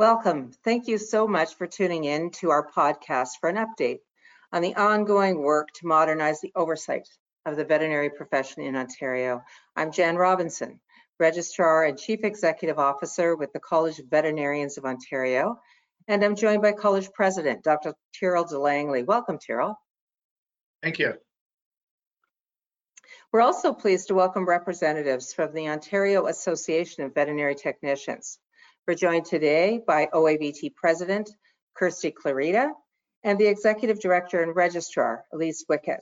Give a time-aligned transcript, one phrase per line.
[0.00, 0.52] Welcome.
[0.64, 3.98] Thank you so much for tuning in to our podcast for an update
[4.50, 7.06] on the ongoing work to modernize the oversight
[7.44, 9.42] of the veterinary profession in Ontario.
[9.76, 10.80] I'm Jan Robinson,
[11.18, 15.60] Registrar and Chief Executive Officer with the College of Veterinarians of Ontario,
[16.08, 17.92] and I'm joined by College President, Dr.
[18.18, 19.02] Tyrrel de Langley.
[19.02, 19.78] Welcome, Tyrrel.
[20.82, 21.12] Thank you.
[23.32, 28.38] We're also pleased to welcome representatives from the Ontario Association of Veterinary Technicians.
[28.88, 31.30] We're joined today by OAVT President
[31.78, 32.70] Kirsti Clarida
[33.22, 36.00] and the Executive Director and Registrar, Elise Wickett.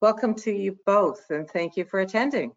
[0.00, 2.52] Welcome to you both and thank you for attending.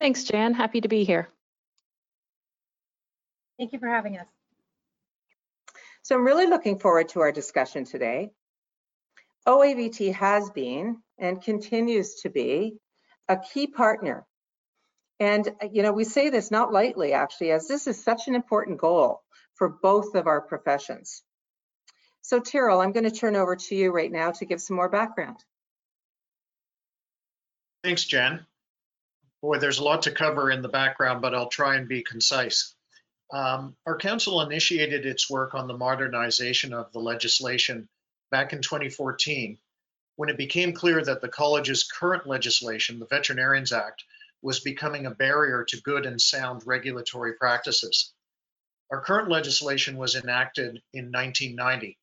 [0.00, 0.54] Thanks, Jan.
[0.54, 1.28] Happy to be here.
[3.58, 4.26] Thank you for having us.
[6.02, 8.30] So I'm really looking forward to our discussion today.
[9.46, 12.78] OAVT has been and continues to be
[13.28, 14.26] a key partner
[15.22, 18.78] and, you know, we say this not lightly, actually, as this is such an important
[18.78, 19.22] goal
[19.54, 21.22] for both of our professions.
[22.22, 24.88] So Tyrrel, I'm going to turn over to you right now to give some more
[24.88, 25.36] background.
[27.84, 28.44] Thanks, Jan.
[29.42, 32.74] Boy, there's a lot to cover in the background, but I'll try and be concise.
[33.32, 37.88] Um, our council initiated its work on the modernization of the legislation
[38.32, 39.56] back in 2014
[40.16, 44.02] when it became clear that the college's current legislation, the Veterinarians Act,
[44.42, 48.12] was becoming a barrier to good and sound regulatory practices.
[48.90, 51.98] Our current legislation was enacted in 1990,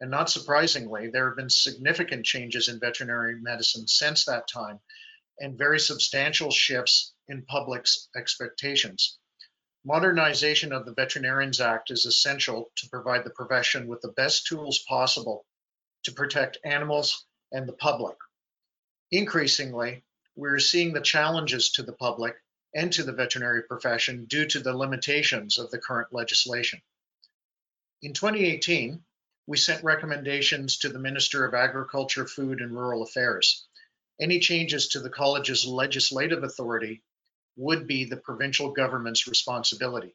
[0.00, 4.80] and not surprisingly, there have been significant changes in veterinary medicine since that time
[5.40, 9.18] and very substantial shifts in public's expectations.
[9.84, 14.84] Modernization of the Veterinarians Act is essential to provide the profession with the best tools
[14.86, 15.46] possible
[16.04, 18.16] to protect animals and the public.
[19.10, 20.04] Increasingly,
[20.36, 22.34] we're seeing the challenges to the public
[22.74, 26.80] and to the veterinary profession due to the limitations of the current legislation.
[28.02, 29.02] In 2018,
[29.46, 33.66] we sent recommendations to the Minister of Agriculture, Food and Rural Affairs.
[34.20, 37.02] Any changes to the college's legislative authority
[37.56, 40.14] would be the provincial government's responsibility.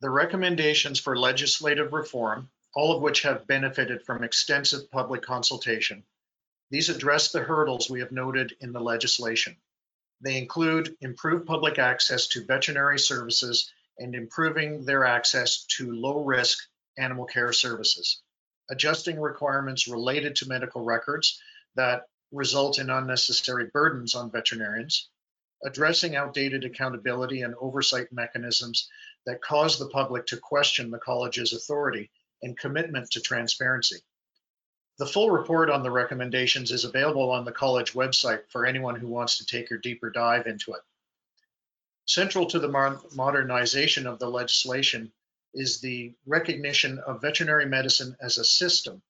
[0.00, 6.04] The recommendations for legislative reform, all of which have benefited from extensive public consultation,
[6.70, 9.56] these address the hurdles we have noted in the legislation.
[10.20, 16.58] They include improved public access to veterinary services and improving their access to low-risk
[16.96, 18.22] animal care services,
[18.70, 21.40] adjusting requirements related to medical records
[21.74, 25.08] that result in unnecessary burdens on veterinarians,
[25.64, 28.88] addressing outdated accountability and oversight mechanisms
[29.26, 32.10] that cause the public to question the college's authority
[32.42, 34.00] and commitment to transparency,
[35.00, 39.08] the full report on the recommendations is available on the college website for anyone who
[39.08, 40.82] wants to take a deeper dive into it.
[42.04, 45.10] Central to the modernization of the legislation
[45.54, 49.00] is the recognition of veterinary medicine as a system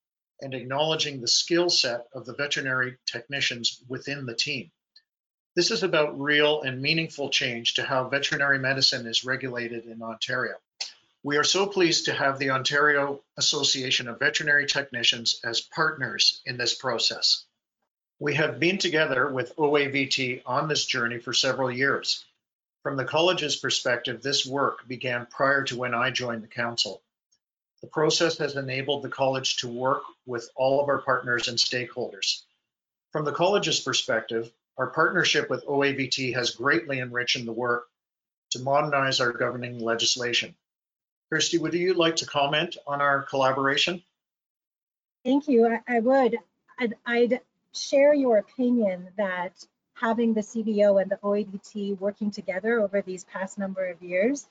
[0.41, 4.71] and acknowledging the skill set of the veterinary technicians within the team.
[5.57, 10.55] This is about real and meaningful change to how veterinary medicine is regulated in Ontario.
[11.23, 16.57] We are so pleased to have the Ontario Association of Veterinary Technicians as partners in
[16.57, 17.45] this process.
[18.19, 22.25] We have been together with OAVT on this journey for several years.
[22.83, 27.03] From the college's perspective, this work began prior to when I joined the council.
[27.83, 32.45] The process has enabled the college to work with all of our partners and stakeholders.
[33.13, 37.89] From the college's perspective, our partnership with OAVT has greatly enriched the work
[38.53, 40.55] to modernize our governing legislation.
[41.33, 44.03] Kirsti, would you like to comment on our collaboration?
[45.25, 45.67] Thank you.
[45.67, 46.37] I, I would.
[46.79, 47.41] I'd, I'd,
[47.73, 49.53] share your opinion that
[49.95, 54.49] having the CVO and the OAVT working together over these past number of years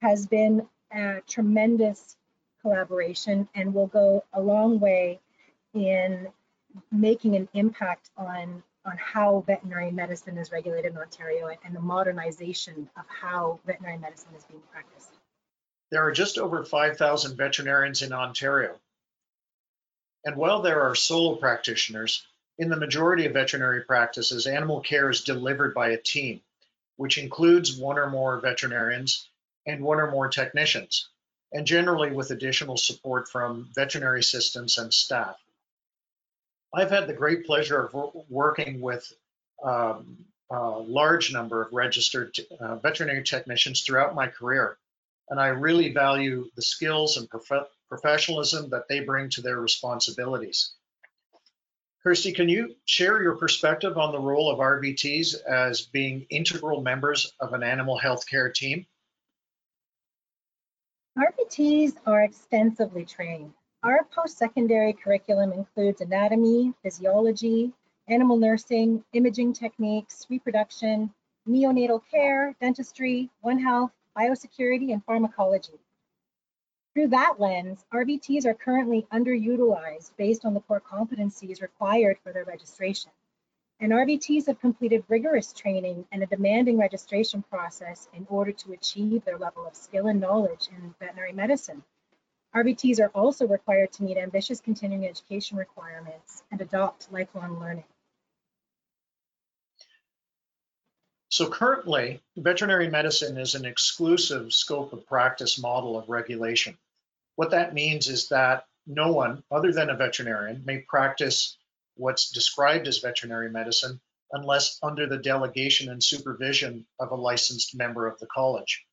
[0.00, 2.16] has been a tremendous
[2.60, 5.18] collaboration and will go a long way
[5.74, 6.28] in
[6.90, 12.88] making an impact on on how veterinary medicine is regulated in Ontario and the modernization
[12.96, 15.18] of how veterinary medicine is being practiced.
[15.92, 18.80] There are just over 5,000 veterinarians in Ontario.
[20.24, 25.22] And while there are solo practitioners, in the majority of veterinary practices, animal care is
[25.22, 26.40] delivered by a team,
[26.96, 29.28] which includes one or more veterinarians
[29.66, 31.10] and one or more technicians,
[31.52, 35.36] and generally with additional support from veterinary assistants and staff.
[36.72, 39.12] I've had the great pleasure of working with
[39.62, 44.78] um, a large number of registered uh, veterinary technicians throughout my career,
[45.32, 50.74] and I really value the skills and prof professionalism that they bring to their responsibilities.
[52.04, 57.32] Kirsti, can you share your perspective on the role of RVTs as being integral members
[57.40, 58.84] of an animal health care team?
[61.16, 63.54] RVTs are extensively trained.
[63.82, 67.72] Our post-secondary curriculum includes anatomy, physiology,
[68.06, 71.10] animal nursing, imaging techniques, reproduction,
[71.48, 75.80] neonatal care, dentistry, One Health, biosecurity, and pharmacology.
[76.94, 82.44] Through that lens, RVTs are currently underutilized based on the core competencies required for their
[82.44, 83.10] registration.
[83.80, 89.24] And RVTs have completed rigorous training and a demanding registration process in order to achieve
[89.24, 91.82] their level of skill and knowledge in veterinary medicine.
[92.54, 97.84] RVTs are also required to meet ambitious continuing education requirements and adopt lifelong learning.
[101.32, 106.76] So currently, veterinary medicine is an exclusive scope of practice model of regulation.
[107.36, 111.56] What that means is that no one other than a veterinarian may practice
[111.96, 113.98] what's described as veterinary medicine
[114.32, 118.84] unless under the delegation and supervision of a licensed member of the college.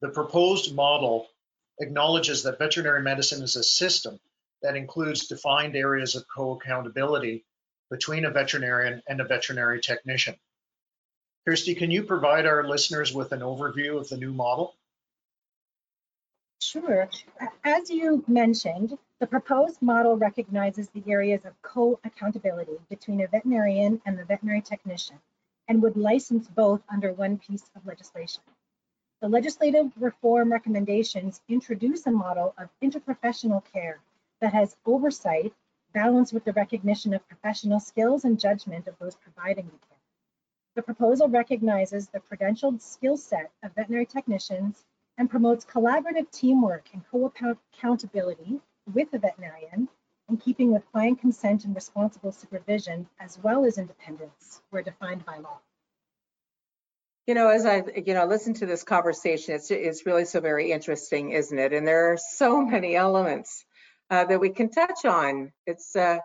[0.00, 1.28] The proposed model
[1.78, 4.18] acknowledges that veterinary medicine is a system
[4.62, 7.44] that includes defined areas of co-accountability
[7.88, 10.34] between a veterinarian and a veterinary technician.
[11.46, 14.74] Kirsti, can you provide our listeners with an overview of the new model?
[16.60, 17.08] Sure.
[17.64, 24.18] As you mentioned, the proposed model recognizes the areas of co-accountability between a veterinarian and
[24.18, 25.18] the veterinary technician
[25.68, 28.42] and would license both under one piece of legislation.
[29.20, 34.00] The legislative reform recommendations introduce a model of interprofessional care
[34.40, 35.52] that has oversight
[35.92, 39.97] balanced with the recognition of professional skills and judgment of those providing the care.
[40.78, 44.84] The proposal recognizes the credentialed skill set of veterinary technicians
[45.16, 48.60] and promotes collaborative teamwork and co-accountability
[48.94, 49.88] with the veterinarian
[50.28, 55.38] in keeping with client consent and responsible supervision, as well as independence, where defined by
[55.38, 55.58] law.
[57.26, 60.70] You know, as I, you know, listen to this conversation, it's, it's really so very
[60.70, 61.72] interesting, isn't it?
[61.72, 63.64] And there are so many elements
[64.10, 65.50] uh, that we can touch on.
[65.66, 66.18] It's, uh,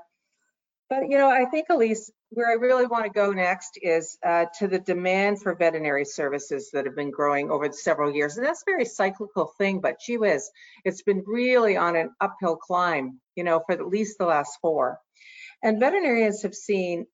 [0.91, 4.45] but you know, I think Elise, where I really want to go next is uh,
[4.59, 8.37] to the demand for veterinary services that have been growing over several years.
[8.37, 10.49] And that's a very cyclical thing, but gee whiz,
[10.83, 14.99] it's been really on an uphill climb, you know, for at least the last four.
[15.61, 17.05] And veterinarians have seen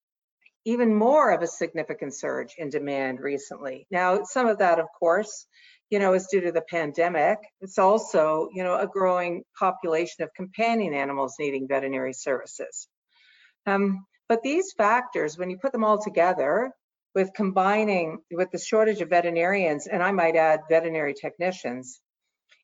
[0.65, 3.87] even more of a significant surge in demand recently.
[3.91, 5.45] Now, some of that, of course,
[5.89, 7.39] you know, is due to the pandemic.
[7.61, 12.87] It's also, you know, a growing population of companion animals needing veterinary services.
[13.65, 16.71] Um, but these factors, when you put them all together
[17.15, 21.99] with combining with the shortage of veterinarians, and I might add veterinary technicians,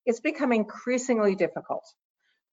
[0.06, 1.83] it's become increasingly difficult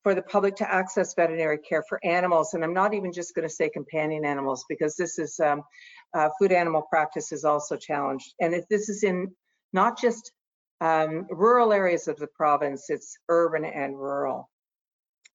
[0.03, 2.55] for the public to access veterinary care for animals.
[2.55, 5.63] And I'm not even just going to say companion animals because this is um,
[6.15, 8.35] uh, food animal practice is also challenged.
[8.41, 9.33] And if this is in
[9.73, 10.33] not just
[10.81, 14.51] um, rural areas of the province, it's urban and rural.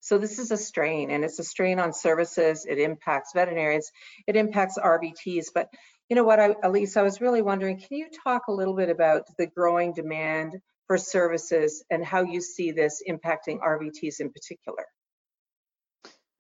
[0.07, 2.65] So this is a strain and it's a strain on services.
[2.65, 3.91] It impacts veterinarians,
[4.25, 5.47] it impacts RVTs.
[5.53, 5.67] But
[6.09, 8.89] you know what, I, Elise, I was really wondering, can you talk a little bit
[8.89, 10.53] about the growing demand
[10.87, 14.85] for services and how you see this impacting RVTs in particular.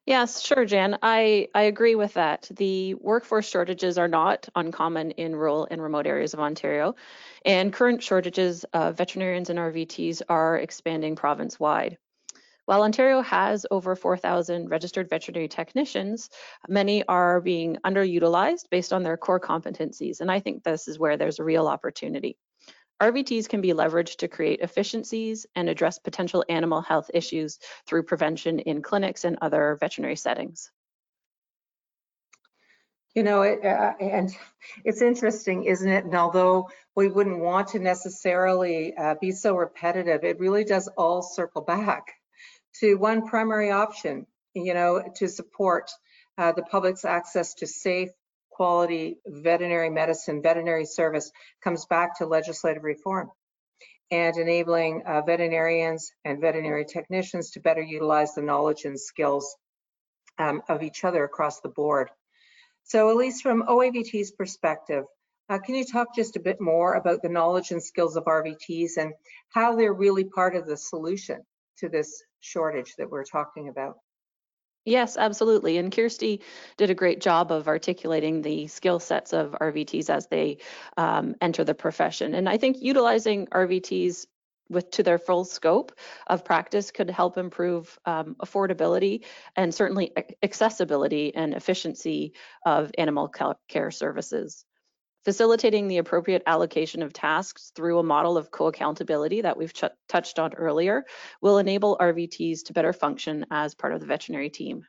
[0.05, 0.97] Yes, sure, Jan.
[1.01, 2.49] I, I agree with that.
[2.55, 6.95] The workforce shortages are not uncommon in rural and remote areas of Ontario,
[7.43, 11.97] and current shortages of veterinarians and RVTs are expanding province-wide.
[12.67, 16.29] While Ontario has over 4,000 registered veterinary technicians,
[16.67, 21.15] many are being underutilized based on their core competencies, and I think this is where
[21.15, 22.37] there's a real opportunity.
[23.01, 28.59] RVTs can be leveraged to create efficiencies and address potential animal health issues through prevention
[28.59, 30.69] in clinics and other veterinary settings.
[33.15, 34.29] You know, it, uh, and
[34.83, 36.03] it's interesting, isn't it?
[36.03, 41.21] And although we wouldn't want to necessarily uh, be so repetitive, it really does all
[41.21, 42.16] circle back
[42.79, 45.89] to one primary option, you know, to support
[46.37, 48.09] uh, the public's access to safe,
[48.51, 51.31] quality veterinary medicine, veterinary service
[51.63, 53.29] comes back to legislative reform
[54.09, 59.55] and enabling uh, veterinarians and veterinary technicians to better utilize the knowledge and skills
[60.39, 62.09] um, of each other across the board.
[62.83, 65.03] So Elise, from OAVT's perspective,
[65.49, 68.97] uh, can you talk just a bit more about the knowledge and skills of RVTs
[68.97, 69.13] and
[69.49, 71.41] how they're really part of the solution
[71.79, 73.95] to this shortage that we're talking about?
[74.85, 75.77] Yes, absolutely.
[75.77, 76.41] And Kirsti
[76.77, 80.59] did a great job of articulating the skill sets of RVTs as they
[80.95, 82.33] um, enter the profession.
[82.33, 84.27] And I think utilizing RVTs
[84.69, 85.91] with to their full scope
[86.25, 89.25] of practice could help improve um, affordability
[89.57, 92.33] and certainly accessibility and efficiency
[92.65, 93.31] of animal
[93.67, 94.65] care services.
[95.25, 100.39] Facilitating the appropriate allocation of tasks through a model of co-accountability that we've ch- touched
[100.39, 101.03] on earlier
[101.41, 104.85] will enable RVTs to better function as part of the veterinary team.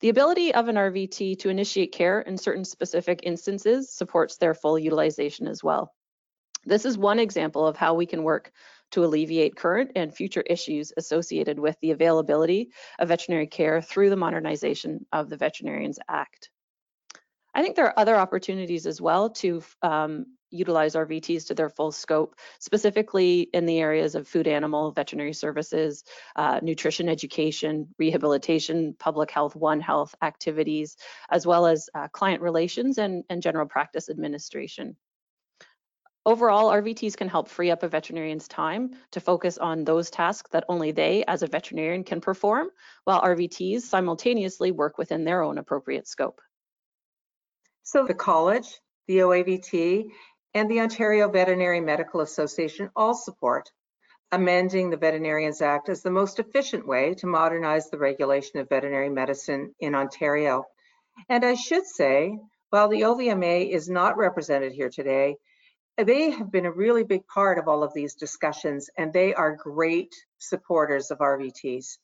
[0.00, 4.78] The ability of an RVT to initiate care in certain specific instances supports their full
[4.78, 5.94] utilization as well.
[6.64, 8.52] This is one example of how we can work
[8.92, 14.16] to alleviate current and future issues associated with the availability of veterinary care through the
[14.16, 16.50] modernization of the Veterinarians Act.
[17.54, 21.92] I think there are other opportunities as well to um, utilize RVTs to their full
[21.92, 26.04] scope, specifically in the areas of food animal, veterinary services,
[26.36, 30.96] uh, nutrition education, rehabilitation, public health, One Health activities,
[31.30, 34.96] as well as uh, client relations and, and general practice administration.
[36.24, 40.64] Overall, RVTs can help free up a veterinarian's time to focus on those tasks that
[40.68, 42.68] only they as a veterinarian can perform,
[43.04, 46.40] while RVTs simultaneously work within their own appropriate scope.
[47.82, 50.10] So the college, the OAVT,
[50.54, 53.70] and the Ontario Veterinary Medical Association all support
[54.32, 59.10] amending the Veterinarians Act as the most efficient way to modernize the regulation of veterinary
[59.10, 60.64] medicine in Ontario.
[61.28, 62.38] And I should say,
[62.70, 65.36] while the OVMA is not represented here today,
[65.98, 69.54] they have been a really big part of all of these discussions and they are
[69.54, 71.98] great supporters of RVTs.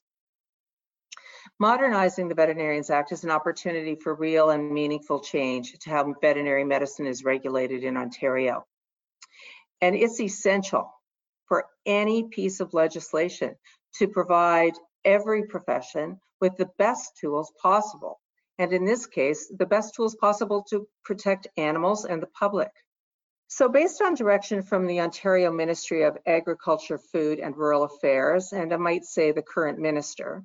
[1.59, 6.65] Modernizing the Veterinarians Act is an opportunity for real and meaningful change to how veterinary
[6.65, 8.65] medicine is regulated in Ontario.
[9.81, 10.93] And it's essential
[11.47, 13.57] for any piece of legislation
[13.95, 14.75] to provide
[15.05, 18.21] every profession with the best tools possible.
[18.59, 22.71] And in this case, the best tools possible to protect animals and the public.
[23.47, 28.75] So based on direction from the Ontario Ministry of Agriculture, Food and Rural Affairs, and
[28.75, 30.45] I might say the current minister,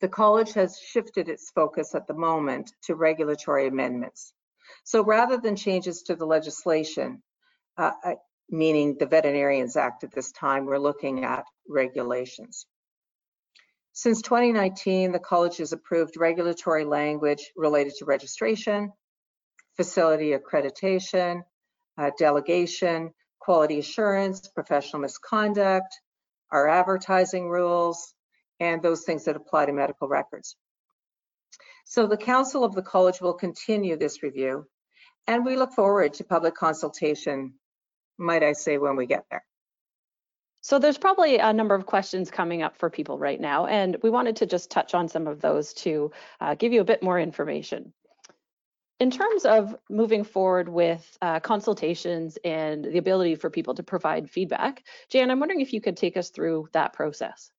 [0.00, 4.32] the college has shifted its focus at the moment to regulatory amendments.
[4.84, 7.22] So rather than changes to the legislation,
[7.76, 7.92] uh,
[8.50, 12.66] meaning the Veterinarians Act at this time, we're looking at regulations.
[13.92, 18.92] Since 2019, the college has approved regulatory language related to registration,
[19.76, 21.42] facility accreditation,
[21.98, 26.00] uh, delegation, quality assurance, professional misconduct,
[26.52, 28.14] our advertising rules,
[28.60, 30.56] and those things that apply to medical records.
[31.84, 34.66] So the Council of the College will continue this review,
[35.26, 37.54] and we look forward to public consultation,
[38.18, 39.44] might I say, when we get there.
[40.60, 44.10] So there's probably a number of questions coming up for people right now, and we
[44.10, 46.10] wanted to just touch on some of those to
[46.40, 47.92] uh, give you a bit more information.
[49.00, 54.28] In terms of moving forward with uh, consultations and the ability for people to provide
[54.28, 57.50] feedback, Jan, I'm wondering if you could take us through that process.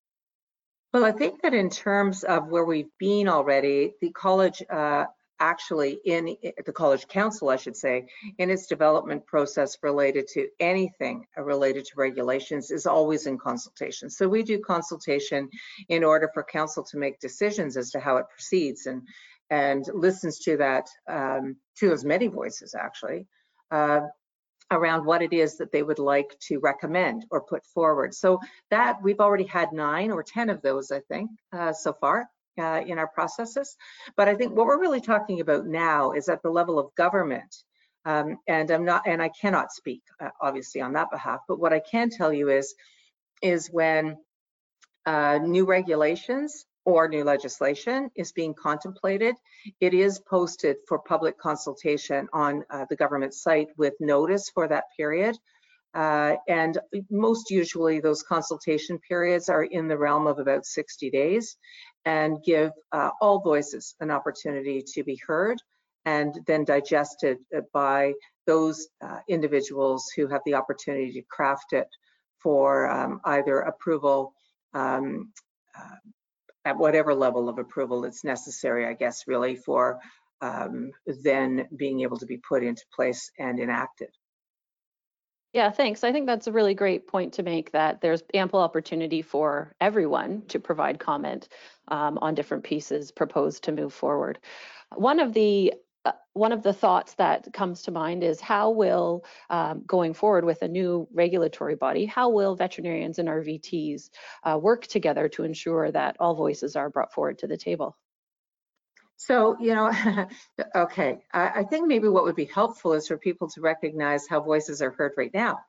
[0.93, 5.05] Well, I think that in terms of where we've been already, the college uh,
[5.39, 11.27] actually in the college council, I should say, in its development process related to anything
[11.37, 14.09] related to regulations is always in consultation.
[14.09, 15.49] So we do consultation
[15.89, 19.07] in order for council to make decisions as to how it proceeds and
[19.51, 23.25] and listens to that um, to as many voices actually
[23.71, 24.01] uh,
[24.71, 28.13] around what it is that they would like to recommend or put forward.
[28.13, 32.29] So that we've already had nine or 10 of those, I think, uh, so far
[32.59, 33.75] uh, in our processes.
[34.15, 37.55] But I think what we're really talking about now is at the level of government.
[38.05, 41.73] Um, and I'm not, and I cannot speak uh, obviously on that behalf, but what
[41.73, 42.73] I can tell you is,
[43.41, 44.17] is when
[45.05, 49.35] uh, new regulations or new legislation is being contemplated.
[49.79, 54.85] It is posted for public consultation on uh, the government site with notice for that
[54.97, 55.37] period.
[55.93, 56.77] Uh, and
[57.09, 61.57] most usually those consultation periods are in the realm of about 60 days
[62.05, 65.57] and give uh, all voices an opportunity to be heard
[66.05, 67.37] and then digested
[67.73, 68.13] by
[68.47, 71.87] those uh, individuals who have the opportunity to craft it
[72.39, 74.33] for um, either approval
[74.73, 75.31] um,
[75.77, 75.95] uh,
[76.65, 79.99] at whatever level of approval it's necessary, I guess, really for
[80.41, 84.09] um, then being able to be put into place and enacted.
[85.53, 86.03] Yeah, thanks.
[86.03, 90.43] I think that's a really great point to make that there's ample opportunity for everyone
[90.49, 91.49] to provide comment
[91.87, 94.37] um, on different pieces proposed to move forward.
[94.95, 95.73] One of the
[96.05, 100.45] uh, one of the thoughts that comes to mind is how will, um, going forward
[100.45, 104.09] with a new regulatory body, how will veterinarians and RVTs
[104.43, 107.97] uh, work together to ensure that all voices are brought forward to the table?
[109.17, 109.91] So, you know,
[110.75, 114.39] okay, I, I, think maybe what would be helpful is for people to recognize how
[114.39, 115.59] voices are heard right now.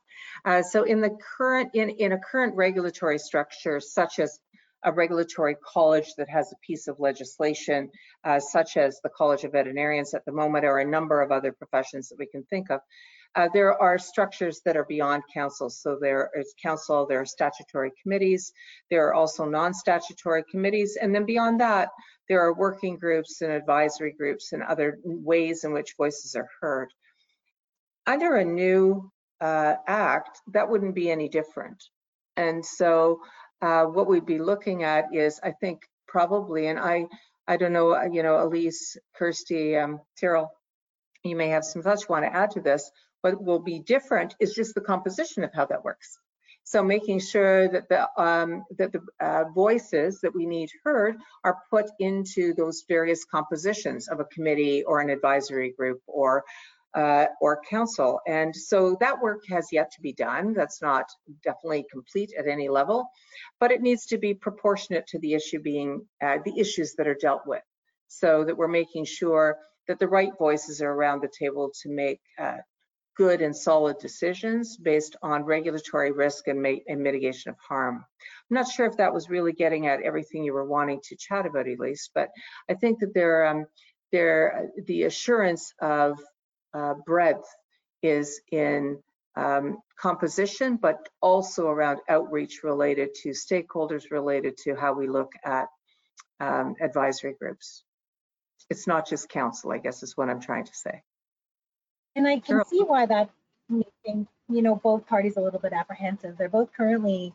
[0.44, 4.38] Uh, so in the current, in, in a current regulatory structure, such as
[4.84, 7.90] a regulatory college that has a piece of legislation,
[8.24, 11.52] uh, such as the College of Veterinarians at the moment, or a number of other
[11.52, 12.80] professions that we can think of.
[13.36, 15.70] Uh, there are structures that are beyond council.
[15.70, 18.52] So there is council, there are statutory committees,
[18.90, 21.90] there are also non-statutory committees, and then beyond that,
[22.28, 26.88] there are working groups and advisory groups and other ways in which voices are heard.
[28.06, 29.10] Under a new
[29.40, 31.82] uh, act, that wouldn't be any different.
[32.36, 33.20] And so
[33.62, 37.06] uh, what we'd be looking at is, I think, probably, and I,
[37.46, 40.50] I don't know, uh, you know, Elise, Kirsti, um, Tyrrel,
[41.24, 42.90] you may have some thoughts you want to add to this.
[43.20, 46.18] What will be different is just the composition of how that works.
[46.64, 51.58] So making sure that the um, that the uh, voices that we need heard are
[51.70, 56.44] put into those various compositions of a committee or an advisory group or
[56.94, 58.20] uh, or council.
[58.26, 60.54] And so that work has yet to be done.
[60.54, 61.06] That's not
[61.42, 63.08] definitely complete at any level,
[63.60, 67.14] but it needs to be proportionate to the issue being uh, the issues that are
[67.14, 67.62] dealt with,
[68.08, 72.20] so that we're making sure that the right voices are around the table to make
[72.38, 72.56] uh,
[73.16, 77.96] good and solid decisions based on regulatory risk and, and, mitigation of harm.
[77.96, 81.44] I'm not sure if that was really getting at everything you were wanting to chat
[81.44, 82.30] about, Elise, but
[82.70, 83.66] I think that there, um,
[84.10, 86.18] there, the assurance of
[86.74, 87.46] uh, breadth
[88.02, 88.98] is in
[89.36, 95.68] um, composition, but also around outreach related to stakeholders related to how we look at
[96.40, 97.84] um, advisory groups.
[98.68, 101.02] It's not just council, I guess is what I'm trying to say.
[102.16, 103.30] And I can see why that
[103.68, 106.36] making, you know, both parties a little bit apprehensive.
[106.36, 107.34] They're both currently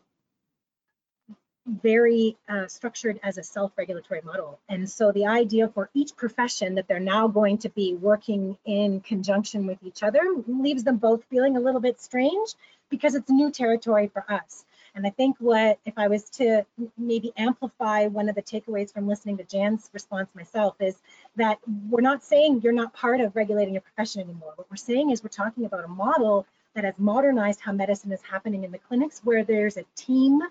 [1.67, 4.59] very uh, structured as a self-regulatory model.
[4.69, 9.01] And so the idea for each profession that they're now going to be working in
[9.01, 12.53] conjunction with each other leaves them both feeling a little bit strange
[12.89, 14.63] because it's new territory for us.
[14.93, 16.65] And I think what, if I was to
[16.97, 20.95] maybe amplify one of the takeaways from listening to Jan's response myself is
[21.35, 24.53] that we're not saying you're not part of regulating your profession anymore.
[24.55, 26.45] What we're saying is we're talking about a model
[26.75, 30.41] that has modernized how medicine is happening in the clinics where there's a team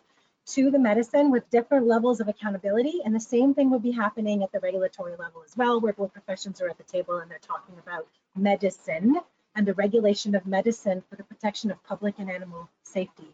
[0.46, 3.00] to the medicine with different levels of accountability.
[3.04, 6.12] And the same thing would be happening at the regulatory level as well, where both
[6.12, 9.16] professions are at the table and they're talking about medicine
[9.54, 13.28] and the regulation of medicine for the protection of public and animal safety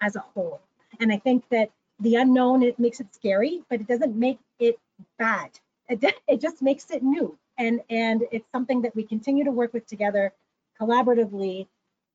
[0.00, 0.60] as a whole.
[1.00, 4.78] And I think that the unknown, it makes it scary, but it doesn't make it
[5.18, 5.50] bad.
[5.88, 7.38] It, it just makes it new.
[7.58, 10.32] And, and it's something that we continue to work with together
[10.80, 11.66] collaboratively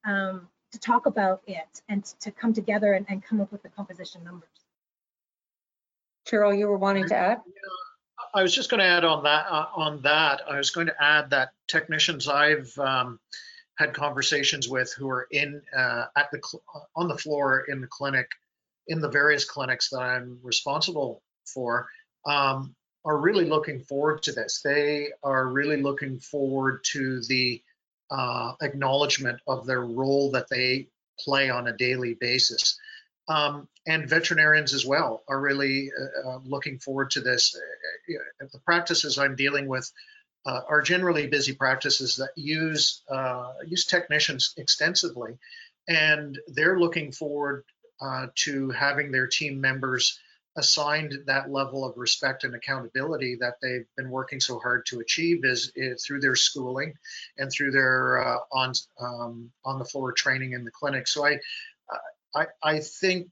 [0.03, 3.69] um, to talk about it and to come together and, and come up with the
[3.69, 4.49] composition numbers.
[6.25, 7.41] Tyrrel, you were wanting to add?
[8.34, 9.45] I was just going to add on that.
[9.49, 13.19] Uh, on that, I was going to add that technicians I've um,
[13.77, 16.41] had conversations with who are in uh, at the
[16.95, 18.30] on the floor in the clinic,
[18.88, 21.88] in the various clinics that I'm responsible for,
[22.25, 22.75] um,
[23.06, 24.62] are really looking forward to this.
[24.63, 27.62] They are really looking forward to the
[28.09, 30.87] uh, acknowledgement of their role that they
[31.19, 32.79] play on a daily basis.
[33.27, 37.55] Um, and veterinarians as well are really uh, uh looking forward to this.
[37.55, 39.91] Uh, the practices I'm dealing with
[40.45, 45.37] uh, are generally busy practices that use uh, use technicians extensively,
[45.89, 47.65] and they're looking forward
[48.35, 50.19] to having their team members
[50.57, 55.45] assigned that level of respect and accountability that they've been working so hard to achieve
[55.45, 56.93] is, is through their schooling
[57.37, 61.07] and through their uh, on um, on the floor training in the clinic.
[61.07, 61.39] So I,
[62.35, 63.29] I I think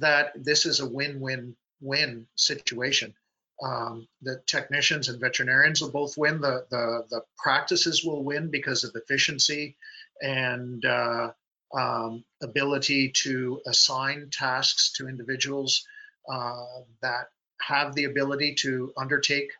[0.00, 3.14] that this is a win-win-win situation.
[3.62, 6.40] Um, the technicians and veterinarians will both win.
[6.40, 9.76] The the the practices will win because of efficiency
[10.22, 11.32] and uh,
[11.74, 15.86] um, ability to assign tasks to individuals
[16.28, 17.28] that
[17.60, 19.50] have the ability to undertake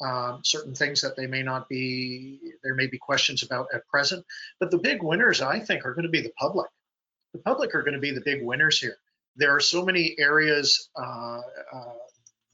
[0.00, 4.24] um, certain things that they may not be, there may be questions about at present.
[4.58, 6.70] But the big winners, I think, are going to be the public.
[7.34, 8.96] The public are going to be the big winners here.
[9.36, 11.40] There are so many areas uh,
[11.72, 11.92] uh,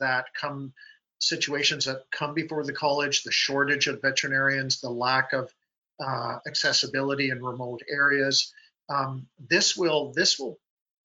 [0.00, 0.72] that come,
[1.20, 5.52] situations that come before the college, the shortage of veterinarians, the lack of
[6.00, 8.52] uh, accessibility in remote areas.
[8.88, 10.58] Um, this will this will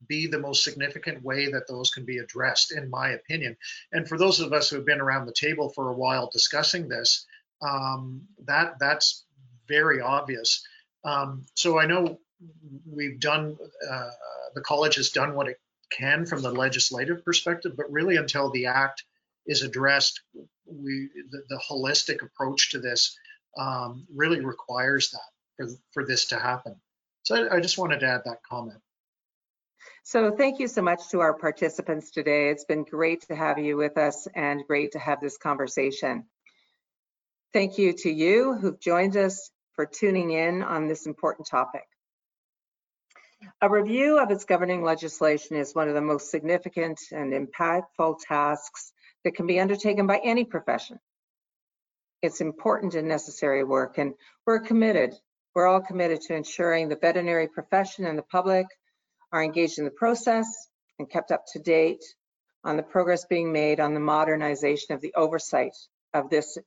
[0.07, 3.55] be the most significant way that those can be addressed, in my opinion.
[3.91, 6.87] And for those of us who have been around the table for a while discussing
[6.87, 7.25] this,
[7.61, 9.25] um, that that's
[9.67, 10.65] very obvious.
[11.03, 12.19] Um, so I know
[12.85, 13.57] we've done,
[13.89, 14.09] uh,
[14.55, 15.59] the college has done what it
[15.91, 19.03] can from the legislative perspective, but really until the act
[19.45, 20.21] is addressed,
[20.65, 23.17] we the, the holistic approach to this
[23.57, 25.19] um, really requires that
[25.57, 26.75] for, for this to happen.
[27.23, 28.79] So I, I just wanted to add that comment.
[30.03, 32.49] So thank you so much to our participants today.
[32.49, 36.25] It's been great to have you with us and great to have this conversation.
[37.53, 41.83] Thank you to you who've joined us for tuning in on this important topic.
[43.61, 48.91] A review of its governing legislation is one of the most significant and impactful tasks
[49.23, 50.99] that can be undertaken by any profession.
[52.21, 54.13] It's important and necessary work, and
[54.45, 55.15] we're committed,
[55.55, 58.67] we're all committed to ensuring the veterinary profession and the public
[59.31, 60.45] are engaged in the process
[60.99, 62.03] and kept up to date
[62.63, 65.75] on the progress being made on the modernization of the oversight
[66.13, 66.57] of this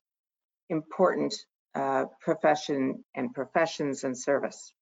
[0.68, 1.34] important
[1.74, 4.72] uh, profession and professions and service.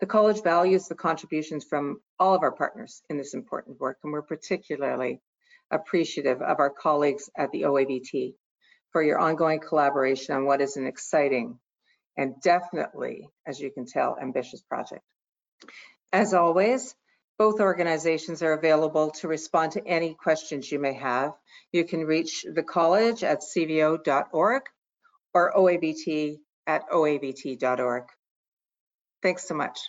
[0.00, 4.12] The college values the contributions from all of our partners in this important work, and
[4.12, 5.20] we're particularly
[5.70, 8.34] appreciative of our colleagues at the OAVT
[8.90, 11.58] for your ongoing collaboration on what is an exciting
[12.16, 15.02] and definitely, as you can tell, ambitious project.
[16.14, 16.94] As always,
[17.38, 21.32] both organizations are available to respond to any questions you may have.
[21.72, 24.62] You can reach the college at cvo.org
[25.34, 28.04] or OAVT at oavt.org.
[29.24, 29.80] Thanks so much.